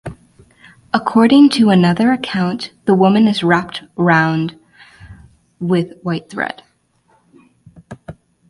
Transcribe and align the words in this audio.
According 0.95 1.49
to 1.51 1.69
another 1.69 2.11
account, 2.11 2.71
the 2.85 2.95
woman 2.95 3.27
is 3.27 3.43
wrapped 3.43 3.83
round 3.95 4.57
with 5.59 5.93
white 6.01 6.27
thread. 6.27 6.63